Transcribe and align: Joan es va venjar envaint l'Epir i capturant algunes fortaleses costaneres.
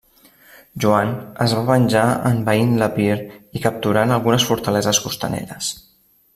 Joan 0.85 1.11
es 1.45 1.53
va 1.57 1.61
venjar 1.67 2.05
envaint 2.31 2.73
l'Epir 2.81 3.19
i 3.59 3.63
capturant 3.69 4.17
algunes 4.19 4.49
fortaleses 4.53 5.05
costaneres. 5.07 5.73